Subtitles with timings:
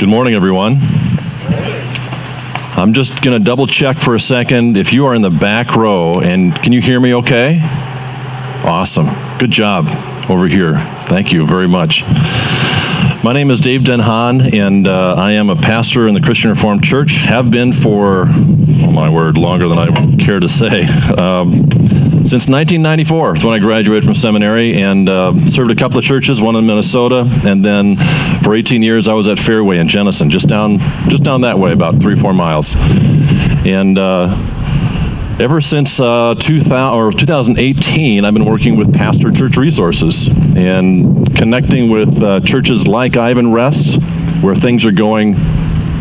[0.00, 0.78] Good morning, everyone.
[2.74, 4.78] I'm just going to double check for a second.
[4.78, 7.58] If you are in the back row, and can you hear me okay?
[8.64, 9.08] Awesome.
[9.38, 9.90] Good job
[10.30, 10.78] over here.
[11.04, 12.02] Thank you very much.
[13.22, 16.48] My name is Dave Den Haan, and uh, I am a pastor in the Christian
[16.48, 17.18] Reformed Church.
[17.18, 20.84] Have been for, oh my word, longer than I care to say.
[20.84, 21.68] Um,
[22.24, 26.40] since 1994 is when I graduated from seminary and uh, served a couple of churches,
[26.40, 27.98] one in Minnesota, and then
[28.42, 30.78] for 18 years I was at Fairway in Jenison, just down
[31.10, 32.74] just down that way, about three four miles,
[33.66, 33.98] and.
[33.98, 34.59] Uh,
[35.40, 41.88] ever since uh, 2000, or 2018, I've been working with Pastor Church Resources and connecting
[41.88, 45.36] with uh, churches like Ivanrest, where things are going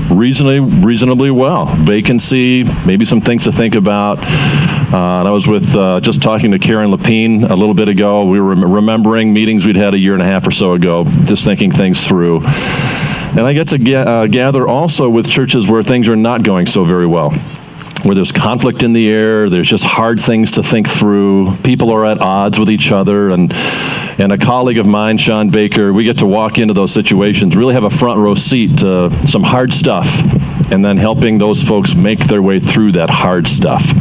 [0.09, 1.67] reasonably reasonably well.
[1.67, 4.17] Vacancy, maybe some things to think about.
[4.19, 8.25] Uh, and I was with uh, just talking to Karen Lapine a little bit ago.
[8.25, 11.45] We were remembering meetings we'd had a year and a half or so ago, just
[11.45, 12.41] thinking things through.
[12.43, 16.65] And I get to get, uh, gather also with churches where things are not going
[16.65, 17.31] so very well
[18.03, 21.55] where there's conflict in the air, there's just hard things to think through.
[21.63, 23.53] People are at odds with each other, and
[24.19, 27.73] and a colleague of mine, Sean Baker, we get to walk into those situations, really
[27.73, 30.21] have a front row seat to some hard stuff,
[30.71, 33.91] and then helping those folks make their way through that hard stuff.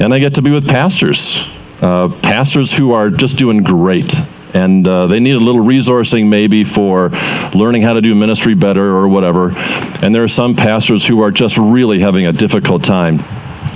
[0.00, 1.46] And I get to be with pastors,
[1.82, 4.14] uh, pastors who are just doing great
[4.54, 7.10] and uh, they need a little resourcing maybe for
[7.54, 9.52] learning how to do ministry better or whatever.
[10.02, 13.20] And there are some pastors who are just really having a difficult time,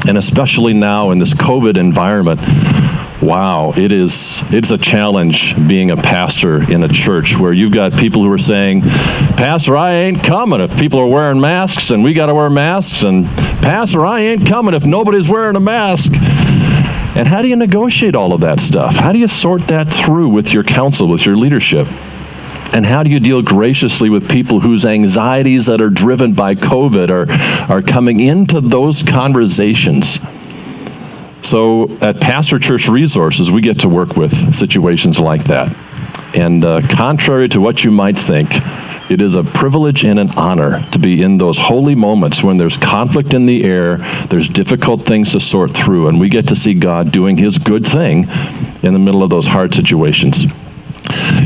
[0.09, 2.41] and especially now in this COVID environment.
[3.23, 7.93] Wow, it is it's a challenge being a pastor in a church where you've got
[7.93, 12.15] people who are saying, "Pastor, I ain't coming if people are wearing masks and we
[12.15, 13.27] got to wear masks," and
[13.61, 16.15] "Pastor, I ain't coming if nobody's wearing a mask."
[17.17, 18.97] And how do you negotiate all of that stuff?
[18.97, 21.89] How do you sort that through with your council, with your leadership?
[22.73, 27.11] And how do you deal graciously with people whose anxieties that are driven by COVID
[27.11, 30.21] are, are coming into those conversations?
[31.43, 35.75] So at Pastor Church Resources, we get to work with situations like that.
[36.33, 38.51] And uh, contrary to what you might think,
[39.11, 42.77] it is a privilege and an honor to be in those holy moments when there's
[42.77, 43.97] conflict in the air,
[44.29, 47.85] there's difficult things to sort through, and we get to see God doing His good
[47.85, 48.29] thing
[48.85, 50.45] in the middle of those hard situations.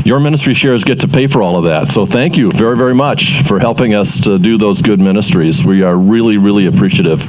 [0.05, 1.89] Your ministry shares get to pay for all of that.
[1.89, 5.65] So thank you very, very much for helping us to do those good ministries.
[5.65, 7.21] We are really, really appreciative.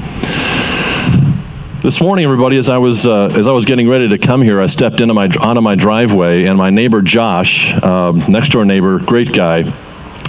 [1.82, 4.60] This morning, everybody, as I was uh, as I was getting ready to come here,
[4.60, 8.98] I stepped into my onto my driveway, and my neighbor Josh, uh, next door neighbor,
[8.98, 9.62] great guy,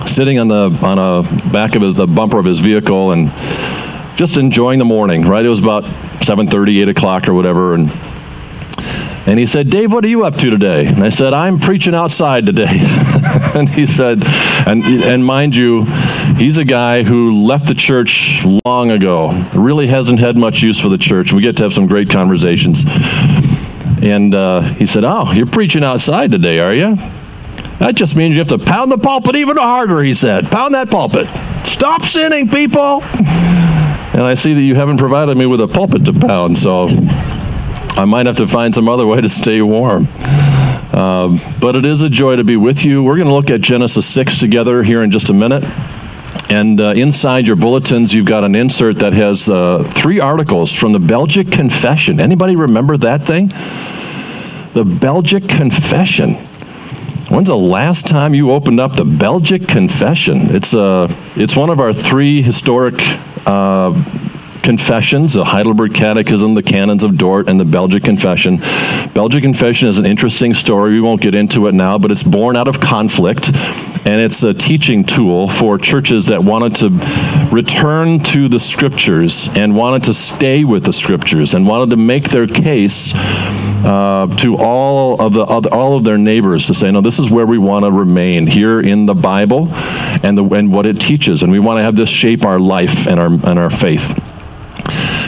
[0.07, 3.31] sitting on the on a back of his, the bumper of his vehicle and
[4.17, 5.23] just enjoying the morning.
[5.23, 7.91] Right, it was about 7:30, 8 o'clock or whatever, and
[9.27, 10.85] and he said, Dave, what are you up to today?
[10.85, 12.69] And I said, I'm preaching outside today.
[13.53, 14.23] and he said,
[14.65, 15.83] and, and mind you,
[16.37, 20.87] he's a guy who left the church long ago, really hasn't had much use for
[20.87, 21.33] the church.
[21.33, 22.85] We get to have some great conversations.
[24.01, 26.97] And uh, he said, Oh, you're preaching outside today, are you?
[27.79, 30.49] That just means you have to pound the pulpit even harder, he said.
[30.51, 31.27] Pound that pulpit.
[31.67, 33.03] Stop sinning, people.
[33.03, 38.05] And I see that you haven't provided me with a pulpit to pound, so I
[38.05, 40.07] might have to find some other way to stay warm.
[40.91, 43.03] Um, but it is a joy to be with you.
[43.03, 45.63] We're going to look at Genesis 6 together here in just a minute.
[46.49, 50.93] And uh, inside your bulletins, you've got an insert that has uh, three articles from
[50.93, 52.19] the Belgic Confession.
[52.19, 53.49] Anybody remember that thing?
[54.73, 56.37] The Belgic Confession.
[57.29, 60.55] When's the last time you opened up the Belgic Confession?
[60.55, 62.95] It's, uh, it's one of our three historic
[63.45, 63.91] uh,
[64.63, 68.59] confessions the Heidelberg Catechism, the Canons of Dort, and the Belgic Confession.
[69.13, 70.91] Belgic Confession is an interesting story.
[70.91, 73.49] We won't get into it now, but it's born out of conflict.
[74.05, 76.89] And it's a teaching tool for churches that wanted to
[77.53, 82.29] return to the scriptures and wanted to stay with the scriptures and wanted to make
[82.29, 83.13] their case
[83.87, 87.45] uh, to all of the all of their neighbors to say, no, this is where
[87.45, 91.51] we want to remain here in the Bible and the and what it teaches, and
[91.51, 94.23] we want to have this shape our life and our and our faith.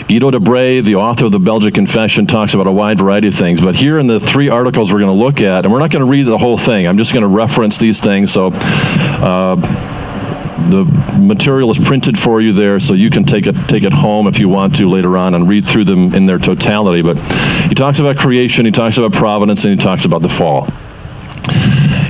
[0.10, 3.36] Guido de Brès, the author of the Belgian Confession, talks about a wide variety of
[3.36, 3.62] things.
[3.62, 6.04] But here in the three articles we're going to look at, and we're not going
[6.04, 8.34] to read the whole thing, I'm just going to reference these things.
[8.34, 9.56] So uh,
[10.69, 10.86] the
[11.19, 14.39] material is printed for you there, so you can take it take it home if
[14.39, 17.01] you want to later on and read through them in their totality.
[17.01, 17.18] But
[17.68, 20.68] he talks about creation, he talks about providence, and he talks about the fall.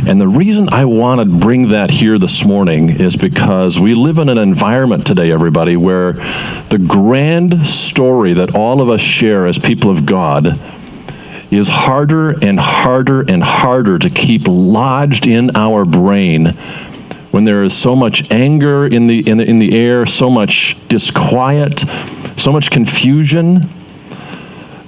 [0.07, 4.17] And the reason I want to bring that here this morning is because we live
[4.17, 9.59] in an environment today, everybody, where the grand story that all of us share as
[9.59, 10.59] people of God
[11.51, 16.55] is harder and harder and harder to keep lodged in our brain
[17.39, 20.75] when there is so much anger in the, in the, in the air, so much
[20.89, 21.79] disquiet,
[22.35, 23.61] so much confusion,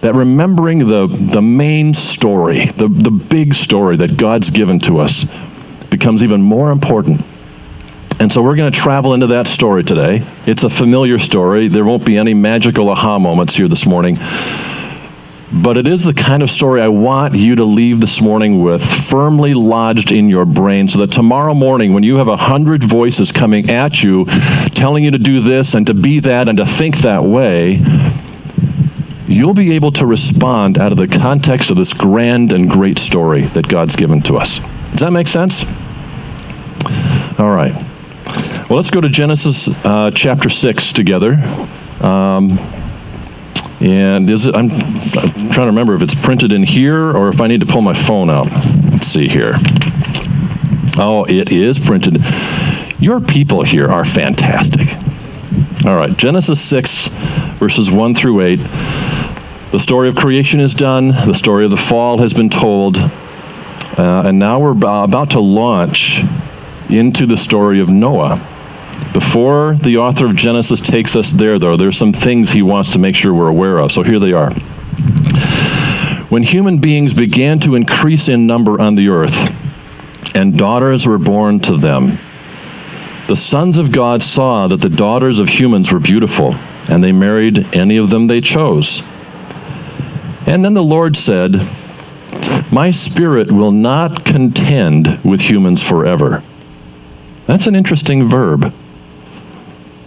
[0.02, 5.26] that remembering the, the main story, the, the big story that God's given to us,
[5.90, 7.22] becomes even more important.
[8.20, 10.26] And so we're going to travel into that story today.
[10.46, 11.70] It's a familiar story.
[11.70, 14.18] There won't be any magical aha moments here this morning.
[15.54, 18.82] But it is the kind of story I want you to leave this morning with
[18.84, 23.34] firmly lodged in your brain so that tomorrow morning, when you have a hundred voices
[23.34, 24.26] coming at you,
[24.70, 27.82] telling you to do this and to be that and to think that way,
[29.28, 33.42] you'll be able to respond out of the context of this grand and great story
[33.48, 34.60] that God's given to us.
[34.92, 35.66] Does that make sense?
[37.38, 37.74] All right.
[38.70, 41.34] Well, let's go to Genesis uh, chapter 6 together.
[42.00, 42.58] Um,
[43.82, 47.42] and is it, I'm, I'm trying to remember if it's printed in here or if
[47.42, 48.50] I need to pull my phone out.
[48.92, 49.56] Let's see here.
[50.98, 52.24] Oh, it is printed.
[53.00, 54.96] Your people here are fantastic.
[55.86, 57.08] All right, Genesis 6,
[57.58, 58.58] verses 1 through 8.
[59.72, 64.24] The story of creation is done, the story of the fall has been told, uh,
[64.26, 66.22] and now we're about to launch
[66.90, 68.36] into the story of Noah.
[69.14, 73.00] Before the author of Genesis takes us there, though, there's some things he wants to
[73.00, 73.92] make sure we're aware of.
[73.92, 74.52] So here they are.
[76.30, 79.54] When human beings began to increase in number on the earth,
[80.34, 82.20] and daughters were born to them,
[83.28, 86.56] the sons of God saw that the daughters of humans were beautiful,
[86.90, 89.02] and they married any of them they chose.
[90.46, 91.68] And then the Lord said,
[92.72, 96.44] My spirit will not contend with humans forever.
[97.46, 98.74] That's an interesting verb.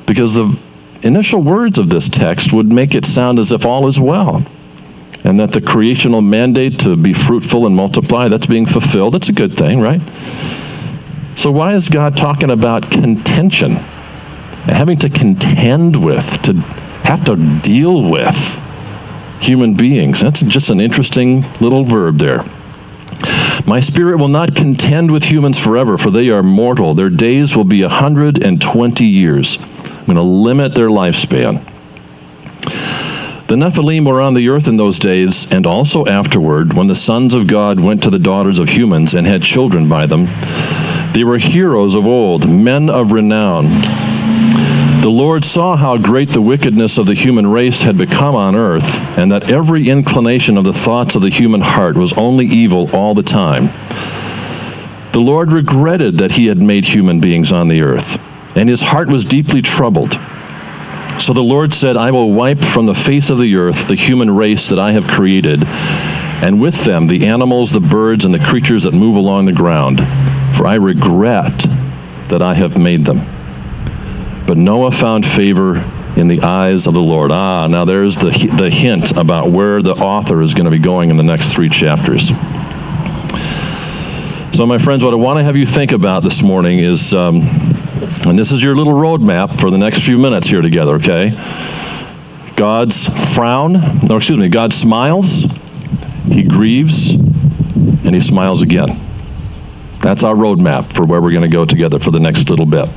[0.07, 0.59] Because the
[1.03, 4.45] initial words of this text would make it sound as if all is well
[5.25, 9.15] and that the creational mandate to be fruitful and multiply that's being fulfilled.
[9.15, 10.01] That's a good thing right?
[11.37, 13.73] So why is god talking about contention?
[14.67, 16.55] Having to contend with to
[17.05, 18.61] have to deal with
[19.41, 20.21] human beings.
[20.21, 22.45] That's just an interesting little verb there.
[23.67, 26.95] My spirit will not contend with humans forever for they are mortal.
[26.95, 29.59] Their days will be a hundred and twenty years
[30.07, 31.65] I'm going to limit their lifespan.
[33.47, 37.33] The Nephilim were on the earth in those days, and also afterward, when the sons
[37.33, 40.27] of God went to the daughters of humans and had children by them.
[41.15, 43.69] They were heroes of old, men of renown.
[45.01, 48.99] The Lord saw how great the wickedness of the human race had become on earth,
[49.17, 53.15] and that every inclination of the thoughts of the human heart was only evil all
[53.15, 53.71] the time.
[55.13, 58.19] The Lord regretted that he had made human beings on the earth
[58.57, 60.19] and his heart was deeply troubled.
[61.19, 64.35] So the Lord said, I will wipe from the face of the earth the human
[64.35, 68.83] race that I have created, and with them the animals, the birds, and the creatures
[68.83, 70.01] that move along the ground,
[70.57, 71.67] for I regret
[72.29, 73.21] that I have made them.
[74.47, 75.77] But Noah found favor
[76.17, 77.31] in the eyes of the Lord.
[77.33, 81.11] Ah, now there's the, the hint about where the author is going to be going
[81.11, 82.29] in the next three chapters.
[84.55, 87.41] So, my friends, what I want to have you think about this morning is um,
[88.27, 91.31] and this is your little roadmap for the next few minutes here together, okay?
[92.57, 93.77] God's frown,
[94.11, 95.43] or excuse me, God smiles,
[96.29, 98.99] he grieves, and he smiles again.
[100.01, 102.89] That's our roadmap for where we're going to go together for the next little bit.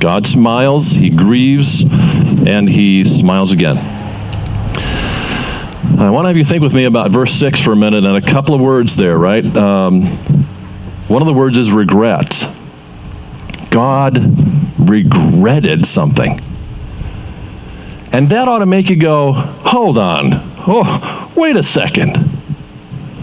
[0.00, 3.78] God smiles, he grieves, and he smiles again.
[5.98, 8.16] I want to have you think with me about verse 6 for a minute and
[8.16, 9.44] a couple of words there, right?
[9.56, 10.06] Um,
[11.08, 12.44] one of the words is regret.
[13.70, 14.43] God
[14.88, 16.40] regretted something.
[18.12, 20.30] And that ought to make you go, hold on.
[20.66, 22.16] Oh, wait a second.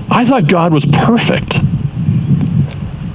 [0.10, 1.58] I thought God was perfect.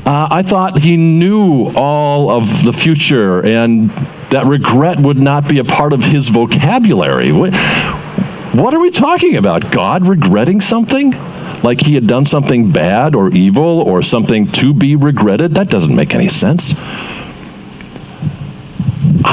[0.06, 3.90] Uh, I thought he knew all of the future and
[4.30, 7.32] that regret would not be a part of his vocabulary.
[7.32, 7.54] What,
[8.54, 9.70] what are we talking about?
[9.70, 11.12] God regretting something?
[11.62, 15.54] Like he had done something bad or evil or something to be regretted?
[15.56, 16.74] That doesn't make any sense.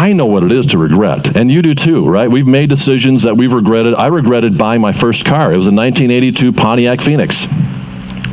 [0.04, 2.30] I know what it is to regret, and you do too, right?
[2.30, 3.96] We've made decisions that we've regretted.
[3.96, 5.54] I regretted buying my first car.
[5.54, 7.48] It was a 1982 Pontiac Phoenix.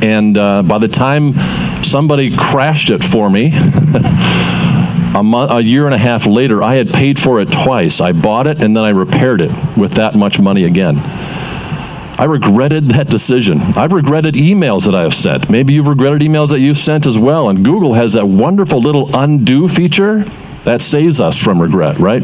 [0.01, 1.33] And uh, by the time
[1.81, 7.17] somebody crashed it for me, a, a year and a half later, I had paid
[7.17, 8.01] for it twice.
[8.01, 10.97] I bought it and then I repaired it with that much money again.
[10.97, 13.61] I regretted that decision.
[13.77, 15.49] I've regretted emails that I have sent.
[15.49, 17.47] Maybe you've regretted emails that you've sent as well.
[17.47, 20.25] And Google has that wonderful little undo feature
[20.63, 22.23] that saves us from regret, right?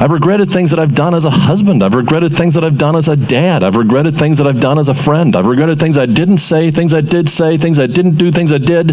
[0.00, 1.82] I've regretted things that I've done as a husband.
[1.82, 3.62] I've regretted things that I've done as a dad.
[3.62, 5.34] I've regretted things that I've done as a friend.
[5.34, 8.52] I've regretted things I didn't say, things I did say, things I didn't do, things
[8.52, 8.92] I did.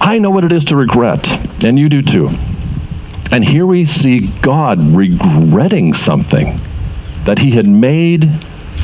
[0.00, 1.28] I know what it is to regret.
[1.64, 2.30] and you do too.
[3.30, 6.60] And here we see God regretting something
[7.24, 8.22] that he had made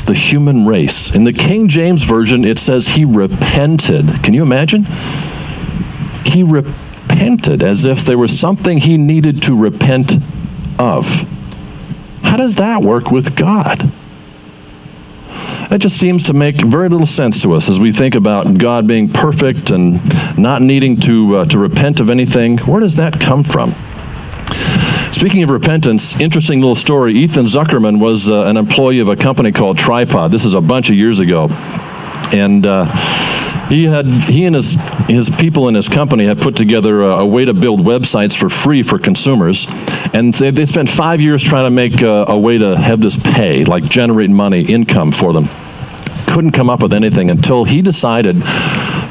[0.06, 1.14] the human race.
[1.14, 4.22] In the King James Version, it says he repented.
[4.22, 4.84] Can you imagine?
[6.26, 6.93] He repented
[7.62, 10.14] as if there was something he needed to repent
[10.78, 11.06] of.
[12.22, 13.90] How does that work with God?
[15.70, 18.86] That just seems to make very little sense to us as we think about God
[18.86, 20.00] being perfect and
[20.38, 22.58] not needing to, uh, to repent of anything.
[22.58, 23.74] Where does that come from?
[25.10, 27.14] Speaking of repentance, interesting little story.
[27.14, 30.30] Ethan Zuckerman was uh, an employee of a company called Tripod.
[30.30, 31.48] This is a bunch of years ago.
[32.34, 32.84] And uh,
[33.68, 34.76] he had he and his
[35.06, 38.48] his people in his company had put together a, a way to build websites for
[38.48, 39.68] free for consumers,
[40.12, 43.16] and they, they spent five years trying to make a, a way to have this
[43.16, 45.48] pay, like generate money, income for them.
[46.26, 48.42] Couldn't come up with anything until he decided,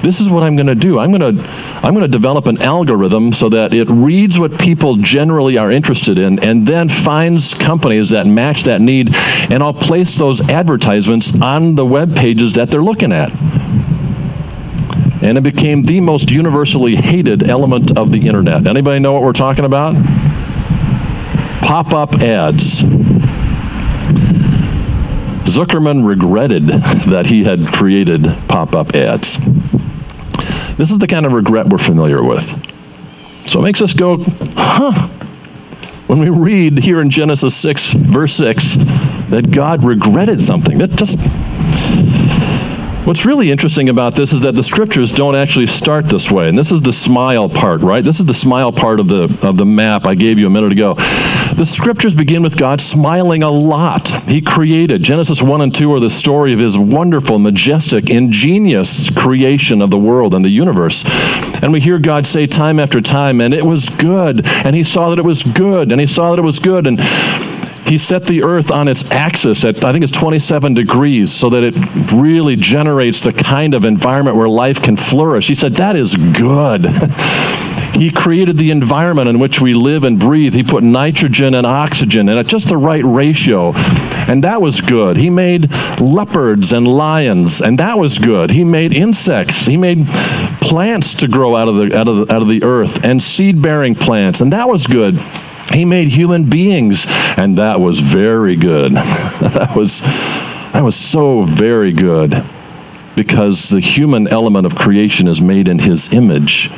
[0.04, 1.00] this is what I'm going to do.
[1.00, 1.44] I'm going to
[1.84, 6.20] I'm going to develop an algorithm so that it reads what people generally are interested
[6.20, 9.16] in and then finds companies that match that need,
[9.50, 13.32] and I'll place those advertisements on the web pages that they're looking at
[15.24, 18.68] and it became the most universally hated element of the internet.
[18.68, 19.96] Anybody know what we're talking about?
[21.62, 22.84] Pop-up ads.
[25.46, 26.68] Zuckerman regretted
[27.08, 29.38] that he had created pop-up ads.
[30.78, 32.44] This is the kind of regret we're familiar with.
[33.48, 34.18] So it makes us go,
[34.56, 35.08] huh?
[36.08, 38.76] When we read here in Genesis 6, verse 6,
[39.30, 41.20] that God regretted something, that just
[43.06, 46.48] What's really interesting about this is that the scriptures don't actually start this way.
[46.48, 48.02] And this is the smile part, right?
[48.02, 50.72] This is the smile part of the of the map I gave you a minute
[50.72, 50.94] ago.
[50.94, 54.08] The scriptures begin with God smiling a lot.
[54.24, 55.04] He created.
[55.04, 60.00] Genesis 1 and 2 are the story of his wonderful, majestic, ingenious creation of the
[60.00, 61.04] world and the universe.
[61.62, 64.48] And we hear God say time after time, and it was good.
[64.48, 66.88] And he saw that it was good, and he saw that it was good.
[66.88, 67.00] And
[67.86, 71.64] he set the earth on its axis at, I think it's 27 degrees, so that
[71.64, 71.76] it
[72.14, 75.48] really generates the kind of environment where life can flourish.
[75.48, 76.86] He said, That is good.
[77.96, 80.54] he created the environment in which we live and breathe.
[80.54, 85.18] He put nitrogen and oxygen in at just the right ratio, and that was good.
[85.18, 88.52] He made leopards and lions, and that was good.
[88.52, 89.66] He made insects.
[89.66, 90.08] He made
[90.62, 93.62] plants to grow out of the, out of the, out of the earth, and seed
[93.62, 95.20] bearing plants, and that was good.
[95.72, 97.06] He made human beings,
[97.38, 98.92] and that was very good.
[98.96, 102.44] that was that was so very good
[103.16, 106.70] because the human element of creation is made in his image.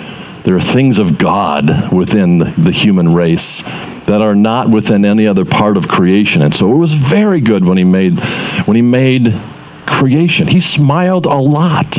[0.43, 3.63] There are things of God within the human race
[4.05, 6.41] that are not within any other part of creation.
[6.41, 8.19] And so it was very good when he made
[8.65, 9.33] when he made
[9.85, 10.47] creation.
[10.47, 11.97] He smiled a lot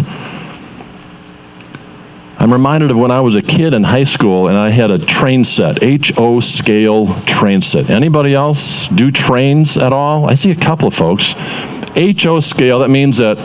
[2.46, 5.00] I'm reminded of when I was a kid in high school and I had a
[5.00, 7.90] train set, HO scale train set.
[7.90, 10.30] Anybody else do trains at all?
[10.30, 11.34] I see a couple of folks.
[11.96, 13.36] HO scale, that means that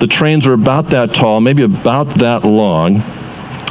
[0.00, 3.02] the trains are about that tall, maybe about that long.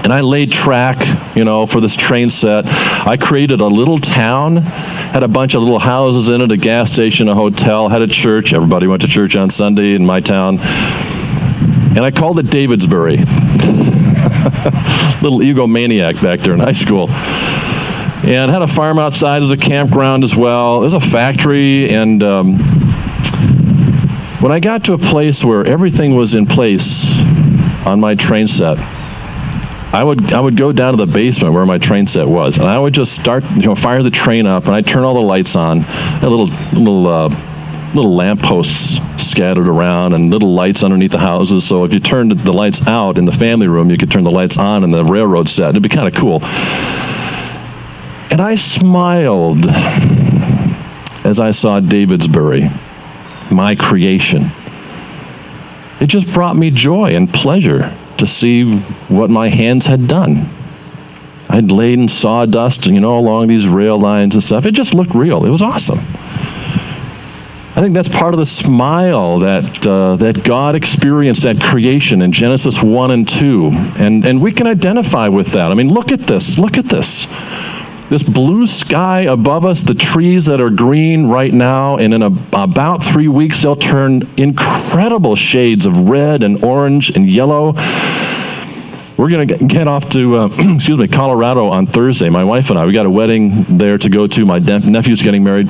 [0.03, 1.03] And I laid track,
[1.35, 2.65] you know, for this train set.
[3.07, 6.91] I created a little town, had a bunch of little houses in it, a gas
[6.91, 8.53] station, a hotel, had a church.
[8.53, 10.59] Everybody went to church on Sunday in my town.
[10.59, 13.93] And I called it Davidsbury.
[15.21, 17.09] little egomaniac back there in high school.
[17.09, 20.81] And had a farm outside as a campground as well.
[20.81, 22.57] It was a factory, and um,
[24.39, 27.13] when I got to a place where everything was in place
[27.85, 28.77] on my train set,
[29.93, 32.67] I would I would go down to the basement where my train set was, and
[32.67, 35.21] I would just start you know fire the train up, and I'd turn all the
[35.21, 35.85] lights on,
[36.21, 37.29] a little little uh,
[37.93, 38.99] little lampposts
[39.35, 41.67] scattered around and little lights underneath the houses.
[41.67, 44.31] So if you turned the lights out in the family room, you could turn the
[44.31, 45.71] lights on in the railroad set.
[45.71, 46.39] It'd be kind of cool.
[48.31, 49.67] And I smiled
[51.25, 52.71] as I saw Davidsbury,
[53.51, 54.51] my creation.
[55.99, 58.77] It just brought me joy and pleasure to see
[59.09, 60.47] what my hands had done.
[61.49, 64.65] I'd laid in sawdust, you know, along these rail lines and stuff.
[64.65, 65.43] It just looked real.
[65.43, 65.99] It was awesome.
[67.77, 72.31] I think that's part of the smile that, uh, that God experienced at creation in
[72.31, 73.69] Genesis 1 and 2.
[73.97, 75.71] And, and we can identify with that.
[75.71, 76.57] I mean, look at this.
[76.57, 77.27] Look at this.
[78.07, 82.27] This blue sky above us, the trees that are green right now, and in a,
[82.53, 87.73] about three weeks, they'll turn incredible shades of red and orange and yellow.
[89.17, 92.29] We're going to get off to, uh, excuse me, Colorado on Thursday.
[92.29, 94.45] My wife and I, we got a wedding there to go to.
[94.45, 95.69] My nephew's getting married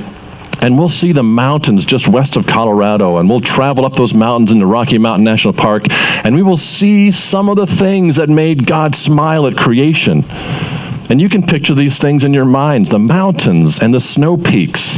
[0.65, 4.51] and we'll see the mountains just west of Colorado, and we'll travel up those mountains
[4.51, 5.84] into Rocky Mountain National Park,
[6.25, 10.24] and we will see some of the things that made God smile at creation.
[11.07, 14.98] And you can picture these things in your mind the mountains and the snow peaks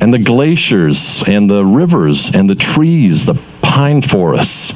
[0.00, 4.72] and the glaciers and the rivers and the trees, the pine forests.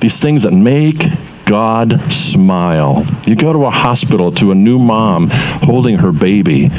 [0.00, 1.04] These things that make
[1.44, 3.06] God smile.
[3.24, 6.70] You go to a hospital to a new mom holding her baby,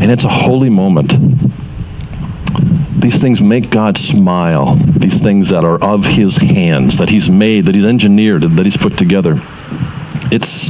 [0.00, 1.12] and it's a holy moment.
[3.00, 4.74] These things make God smile.
[4.74, 8.76] These things that are of His hands, that He's made, that He's engineered, that He's
[8.76, 9.34] put together.
[10.30, 10.68] It's,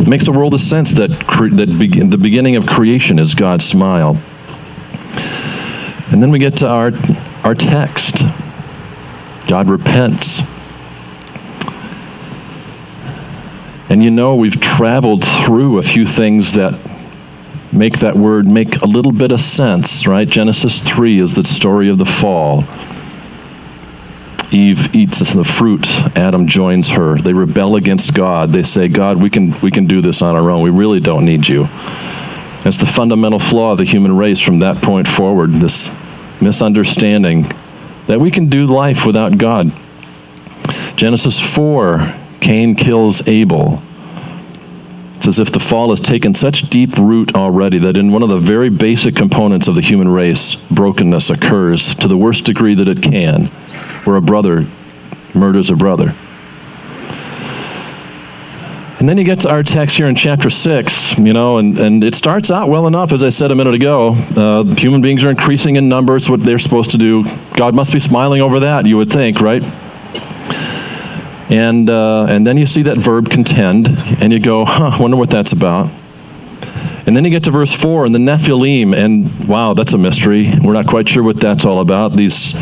[0.00, 3.34] it makes the world a sense that, cre- that be- the beginning of creation is
[3.34, 4.20] God's smile.
[6.12, 6.92] And then we get to our,
[7.44, 8.24] our text.
[9.48, 10.42] God repents.
[13.88, 16.89] And you know, we've traveled through a few things that
[17.80, 20.28] make that word make a little bit of sense, right?
[20.28, 22.62] Genesis 3 is the story of the fall.
[24.52, 27.16] Eve eats the fruit, Adam joins her.
[27.16, 28.52] They rebel against God.
[28.52, 30.62] They say, God, we can, we can do this on our own.
[30.62, 31.68] We really don't need you.
[32.64, 35.90] That's the fundamental flaw of the human race from that point forward this
[36.38, 37.50] misunderstanding
[38.08, 39.72] that we can do life without God.
[40.96, 43.80] Genesis 4 Cain kills Abel.
[45.20, 48.30] It's as if the fall has taken such deep root already that in one of
[48.30, 52.88] the very basic components of the human race, brokenness occurs to the worst degree that
[52.88, 53.48] it can,
[54.04, 54.64] where a brother
[55.34, 56.14] murders a brother.
[58.98, 62.02] And then you get to our text here in chapter 6, you know, and, and
[62.02, 64.14] it starts out well enough, as I said a minute ago.
[64.34, 66.16] Uh, human beings are increasing in number.
[66.16, 67.24] It's what they're supposed to do.
[67.56, 69.62] God must be smiling over that, you would think, right?
[71.50, 73.88] And, uh, and then you see that verb contend,
[74.20, 75.90] and you go, huh, wonder what that's about.
[77.06, 80.52] And then you get to verse 4 and the Nephilim, and wow, that's a mystery.
[80.62, 82.12] We're not quite sure what that's all about.
[82.12, 82.54] These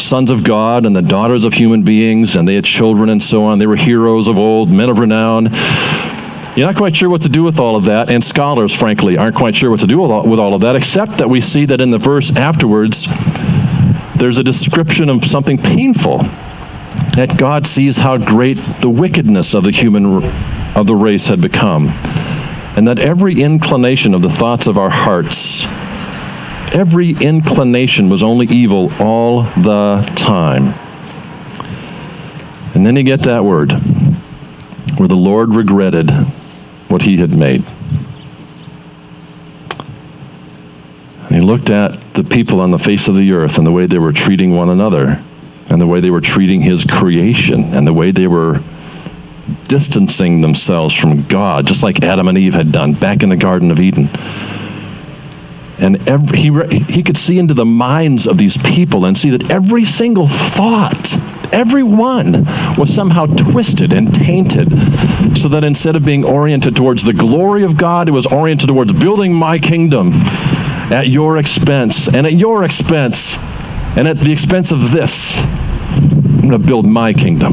[0.00, 3.44] sons of God and the daughters of human beings, and they had children and so
[3.44, 3.58] on.
[3.58, 5.50] They were heroes of old, men of renown.
[6.56, 9.36] You're not quite sure what to do with all of that, and scholars, frankly, aren't
[9.36, 11.66] quite sure what to do with all, with all of that, except that we see
[11.66, 13.06] that in the verse afterwards,
[14.16, 16.20] there's a description of something painful
[17.16, 20.24] that God sees how great the wickedness of the human
[20.74, 21.88] of the race had become,
[22.76, 25.64] and that every inclination of the thoughts of our hearts,
[26.74, 30.74] every inclination was only evil all the time.
[32.74, 33.70] And then you get that word
[34.96, 36.10] where the Lord regretted
[36.88, 37.62] what he had made.
[41.26, 43.86] And he looked at the people on the face of the earth and the way
[43.86, 45.22] they were treating one another
[45.74, 48.60] and the way they were treating his creation and the way they were
[49.66, 53.72] distancing themselves from God, just like Adam and Eve had done back in the Garden
[53.72, 54.08] of Eden.
[55.80, 59.50] And every, he, he could see into the minds of these people and see that
[59.50, 61.12] every single thought,
[61.52, 62.44] every one,
[62.78, 64.68] was somehow twisted and tainted.
[65.36, 68.92] So that instead of being oriented towards the glory of God, it was oriented towards
[68.92, 70.12] building my kingdom
[70.92, 73.38] at your expense and at your expense
[73.96, 75.38] and at the expense of this.
[75.40, 77.52] I'm going to build my kingdom.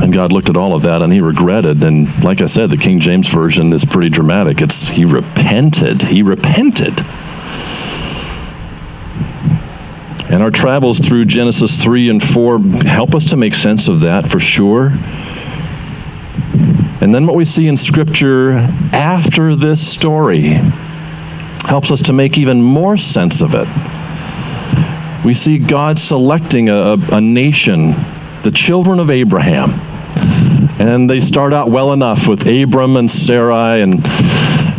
[0.00, 1.82] And God looked at all of that and he regretted.
[1.82, 4.60] And like I said, the King James Version is pretty dramatic.
[4.60, 6.02] It's he repented.
[6.02, 7.00] He repented.
[10.30, 14.28] And our travels through Genesis 3 and 4 help us to make sense of that
[14.28, 14.92] for sure.
[17.00, 18.52] And then what we see in Scripture
[18.92, 20.58] after this story
[21.66, 23.68] helps us to make even more sense of it.
[25.24, 27.90] We see God selecting a, a nation,
[28.44, 29.72] the children of Abraham.
[30.78, 34.00] And they start out well enough with Abram and Sarai, and,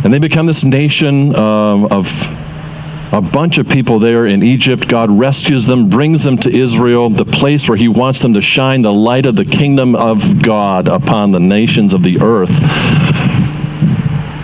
[0.04, 2.06] and they become this nation um, of
[3.12, 4.88] a bunch of people there in Egypt.
[4.88, 8.82] God rescues them, brings them to Israel, the place where He wants them to shine
[8.82, 12.60] the light of the kingdom of God upon the nations of the earth.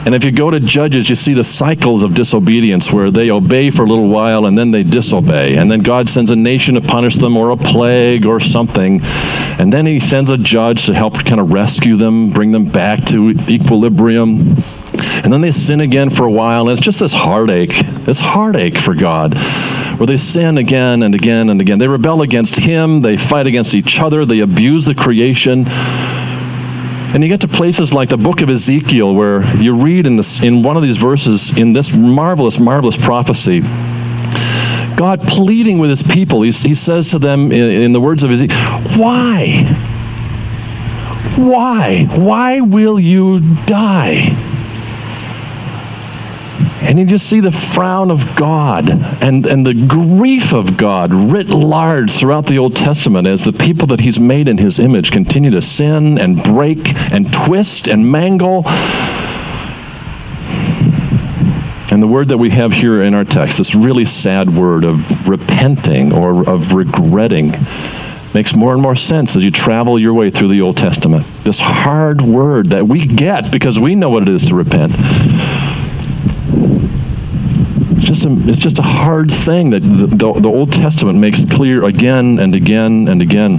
[0.05, 3.71] And if you go to Judges, you see the cycles of disobedience where they obey
[3.71, 5.57] for a little while and then they disobey.
[5.57, 9.01] And then God sends a nation to punish them or a plague or something.
[9.59, 13.07] And then he sends a judge to help kind of rescue them, bring them back
[13.07, 14.57] to equilibrium.
[15.25, 16.69] And then they sin again for a while.
[16.69, 19.35] And it's just this heartache, this heartache for God
[19.99, 21.79] where they sin again and again and again.
[21.79, 25.67] They rebel against Him, they fight against each other, they abuse the creation.
[27.15, 30.43] And you get to places like the book of Ezekiel, where you read in, this,
[30.43, 33.61] in one of these verses, in this marvelous, marvelous prophecy,
[34.97, 36.43] God pleading with his people.
[36.43, 38.59] He, he says to them in, in the words of Ezekiel,
[38.97, 39.63] Why?
[41.37, 42.05] Why?
[42.11, 44.54] Why will you die?
[46.85, 48.91] And you just see the frown of God
[49.23, 53.87] and, and the grief of God writ large throughout the Old Testament as the people
[53.89, 58.65] that He's made in His image continue to sin and break and twist and mangle.
[61.91, 65.29] And the word that we have here in our text, this really sad word of
[65.29, 67.55] repenting or of regretting,
[68.35, 71.25] makes more and more sense as you travel your way through the Old Testament.
[71.45, 74.93] This hard word that we get because we know what it is to repent
[78.05, 81.85] just a, it's just a hard thing that the, the, the Old Testament makes clear
[81.85, 83.59] again and again and again.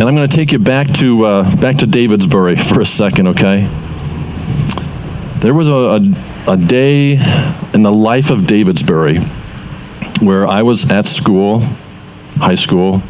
[0.00, 3.28] And I'm going to take you back to uh, back to Davidsbury for a second,
[3.28, 3.68] okay?
[5.40, 7.12] There was a, a, a day
[7.74, 9.26] in the life of Davidsbury
[10.22, 11.60] where I was at school,
[12.36, 13.02] high school,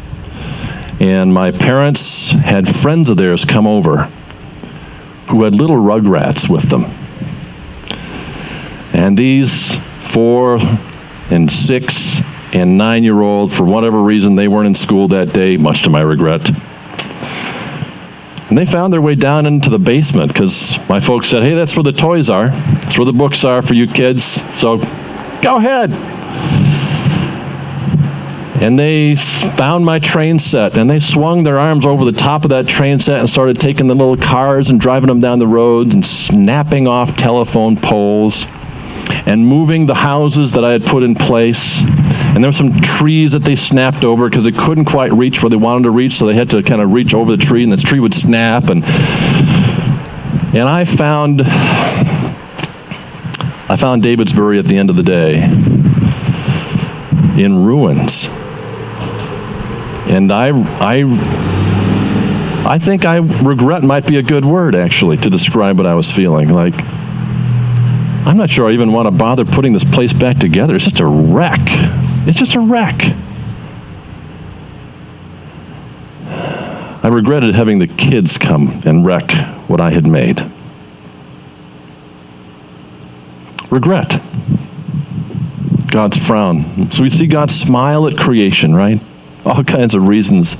[0.99, 4.03] and my parents had friends of theirs come over
[5.29, 6.85] who had little rugrats with them.
[8.93, 9.70] And these
[10.13, 10.57] four
[11.29, 12.21] and six
[12.53, 15.89] and nine year old, for whatever reason, they weren't in school that day, much to
[15.89, 16.49] my regret.
[18.49, 21.77] And they found their way down into the basement because my folks said, hey, that's
[21.77, 22.49] where the toys are.
[22.49, 24.23] That's where the books are for you kids.
[24.59, 24.77] So
[25.41, 25.91] go ahead.
[28.61, 32.49] And they found my train set and they swung their arms over the top of
[32.49, 35.95] that train set and started taking the little cars and driving them down the roads
[35.95, 38.45] and snapping off telephone poles
[39.25, 41.81] and moving the houses that I had put in place.
[41.83, 45.49] And there were some trees that they snapped over because they couldn't quite reach where
[45.49, 47.71] they wanted to reach, so they had to kind of reach over the tree, and
[47.71, 48.69] this tree would snap.
[48.69, 48.83] And
[50.53, 51.41] and I found
[53.69, 55.43] I found Davidsbury at the end of the day
[57.41, 58.29] in ruins.
[60.09, 61.03] And I I
[62.65, 66.11] I think I regret might be a good word actually to describe what I was
[66.11, 66.49] feeling.
[66.49, 66.75] Like
[68.25, 70.75] I'm not sure I even want to bother putting this place back together.
[70.75, 71.59] It's just a wreck.
[72.27, 73.01] It's just a wreck.
[77.03, 79.31] I regretted having the kids come and wreck
[79.67, 80.39] what I had made.
[83.71, 84.21] Regret.
[85.89, 86.91] God's frown.
[86.91, 88.99] So we see God smile at creation, right?
[89.45, 90.55] All kinds of reasons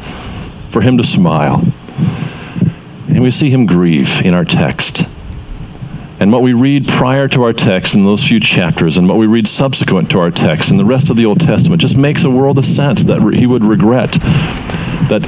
[0.71, 1.61] for him to smile.
[3.07, 5.10] And we see him grieve in our text.
[6.21, 9.25] And what we read prior to our text in those few chapters, and what we
[9.25, 12.29] read subsequent to our text in the rest of the Old Testament, just makes a
[12.29, 14.11] world of sense that he would regret
[15.09, 15.27] that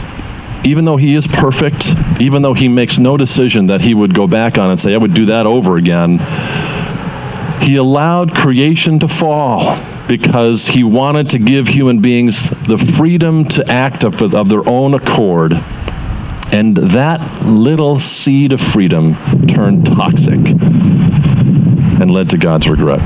[0.64, 4.28] even though he is perfect, even though he makes no decision that he would go
[4.28, 6.20] back on and say, I would do that over again,
[7.64, 13.68] he allowed creation to fall because he wanted to give human beings the freedom to
[13.68, 15.54] act of, of their own accord
[16.54, 19.16] and that little seed of freedom
[19.48, 20.38] turned toxic
[22.00, 23.00] and led to God's regret.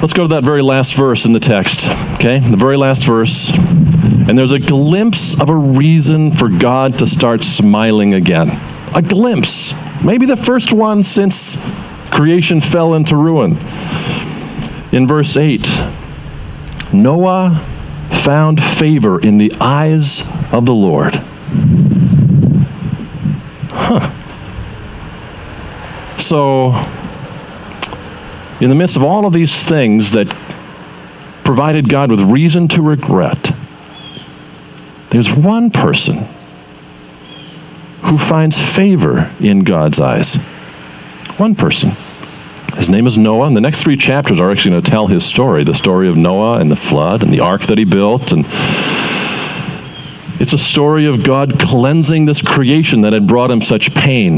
[0.00, 2.38] Let's go to that very last verse in the text, okay?
[2.38, 3.50] The very last verse.
[3.52, 8.50] And there's a glimpse of a reason for God to start smiling again.
[8.94, 9.74] A glimpse.
[10.04, 11.60] Maybe the first one since
[12.12, 13.58] creation fell into ruin.
[14.92, 15.68] In verse 8,
[16.92, 17.66] Noah
[18.10, 21.14] found favor in the eyes of the Lord.
[23.72, 24.10] Huh.
[26.18, 26.74] So,
[28.60, 30.28] in the midst of all of these things that
[31.44, 33.50] provided God with reason to regret,
[35.10, 36.28] there's one person
[38.02, 40.36] who finds favor in God's eyes.
[41.36, 41.96] One person.
[42.76, 45.24] His name is Noah, and the next three chapters are actually going to tell his
[45.24, 48.46] story the story of Noah and the flood and the ark that he built and
[50.40, 54.36] it's a story of God cleansing this creation that had brought him such pain.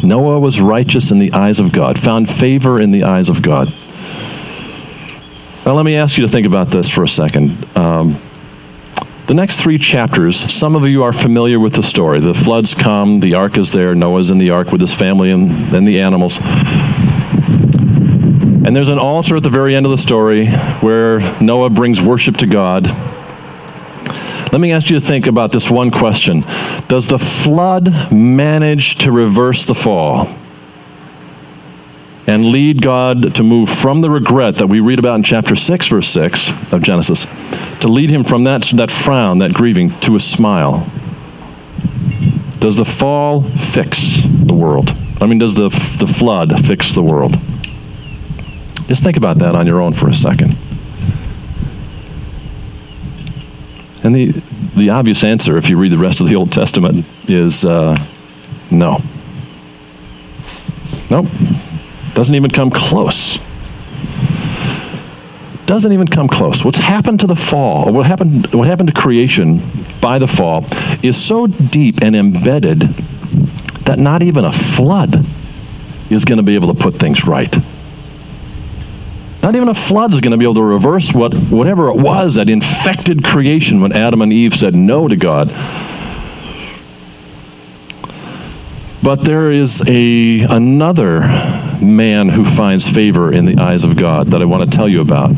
[0.00, 3.72] Noah was righteous in the eyes of God, found favor in the eyes of God.
[5.66, 7.66] Now, let me ask you to think about this for a second.
[7.76, 8.16] Um,
[9.32, 12.20] the next three chapters, some of you are familiar with the story.
[12.20, 15.50] The floods come, the ark is there, Noah's in the ark with his family and,
[15.74, 16.38] and the animals.
[18.66, 20.48] And there's an altar at the very end of the story
[20.82, 22.86] where Noah brings worship to God.
[24.52, 26.44] Let me ask you to think about this one question
[26.88, 30.28] Does the flood manage to reverse the fall?
[32.26, 35.88] And lead God to move from the regret that we read about in chapter 6,
[35.88, 37.26] verse 6 of Genesis,
[37.80, 40.86] to lead him from that, that frown, that grieving, to a smile.
[42.60, 44.92] Does the fall fix the world?
[45.20, 47.36] I mean, does the, the flood fix the world?
[48.86, 50.56] Just think about that on your own for a second.
[54.04, 54.32] And the,
[54.76, 57.96] the obvious answer, if you read the rest of the Old Testament, is uh,
[58.70, 59.00] no.
[61.10, 61.26] Nope.
[62.14, 63.38] Doesn't even come close.
[65.66, 66.64] Doesn't even come close.
[66.64, 69.62] What's happened to the fall, or what happened, what happened to creation
[70.00, 70.66] by the fall,
[71.02, 72.80] is so deep and embedded
[73.86, 75.24] that not even a flood
[76.10, 77.56] is going to be able to put things right.
[79.42, 82.36] Not even a flood is going to be able to reverse what, whatever it was
[82.36, 85.48] that infected creation when Adam and Eve said no to God.
[89.02, 91.22] But there is a, another
[91.82, 95.00] man who finds favor in the eyes of God that I want to tell you
[95.00, 95.32] about.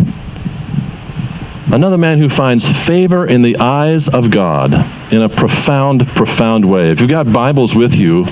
[1.73, 4.73] Another man who finds favor in the eyes of God
[5.13, 6.91] in a profound, profound way.
[6.91, 8.27] If you've got Bibles with you,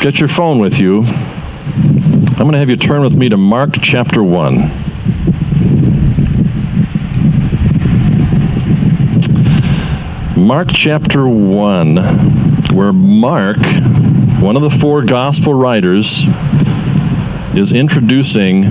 [0.00, 1.02] get your phone with you.
[1.02, 4.56] I'm going to have you turn with me to Mark chapter 1.
[10.36, 11.96] Mark chapter 1,
[12.74, 13.58] where Mark,
[14.40, 16.24] one of the four gospel writers,
[17.54, 18.64] is introducing,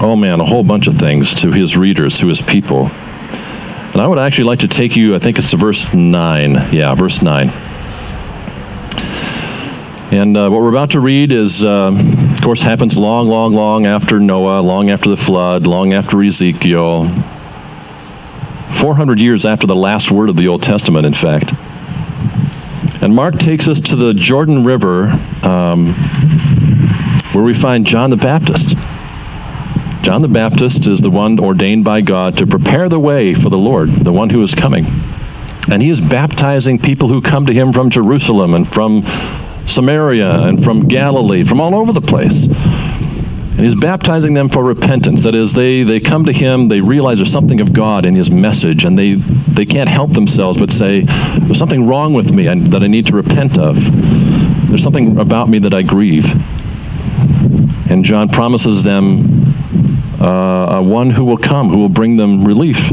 [0.00, 2.86] oh man, a whole bunch of things to his readers, to his people.
[2.86, 6.72] And I would actually like to take you, I think it's to verse 9.
[6.72, 7.50] Yeah, verse 9.
[10.10, 13.84] And uh, what we're about to read is, uh, of course, happens long, long, long
[13.84, 17.08] after Noah, long after the flood, long after Ezekiel.
[18.70, 21.52] 400 years after the last word of the Old Testament, in fact.
[23.02, 25.10] And Mark takes us to the Jordan River
[25.42, 25.94] um,
[27.32, 28.76] where we find John the Baptist.
[30.02, 33.58] John the Baptist is the one ordained by God to prepare the way for the
[33.58, 34.86] Lord, the one who is coming.
[35.70, 39.02] And he is baptizing people who come to him from Jerusalem and from
[39.66, 42.46] Samaria and from Galilee, from all over the place.
[42.46, 45.24] And he's baptizing them for repentance.
[45.24, 48.30] That is, they, they come to him, they realize there's something of God in his
[48.30, 52.82] message, and they, they can't help themselves but say, There's something wrong with me that
[52.82, 53.76] I need to repent of.
[54.68, 56.32] There's something about me that I grieve.
[57.90, 59.54] And John promises them
[60.20, 62.90] uh, one who will come, who will bring them relief.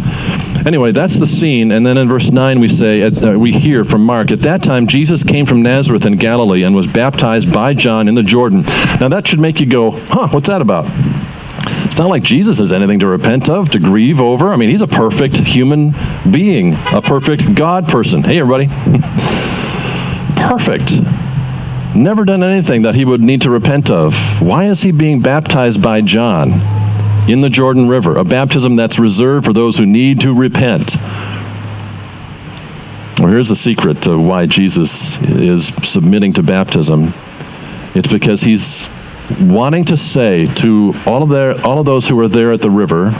[0.65, 1.71] Anyway, that's the scene.
[1.71, 4.87] And then in verse 9, we say, uh, we hear from Mark, at that time
[4.87, 8.63] Jesus came from Nazareth in Galilee and was baptized by John in the Jordan.
[8.99, 10.85] Now that should make you go, huh, what's that about?
[11.85, 14.51] It's not like Jesus has anything to repent of, to grieve over.
[14.51, 15.93] I mean, he's a perfect human
[16.29, 18.23] being, a perfect God person.
[18.23, 18.67] Hey, everybody.
[20.35, 20.99] perfect
[21.95, 24.41] never done anything that he would need to repent of.
[24.41, 26.53] Why is he being baptized by John
[27.29, 28.17] in the Jordan River?
[28.17, 30.95] A baptism that's reserved for those who need to repent.
[33.19, 37.13] Well, here's the secret to why Jesus is submitting to baptism.
[37.95, 38.89] It's because he's
[39.39, 42.69] wanting to say to all of, their, all of those who are there at the
[42.69, 43.13] river,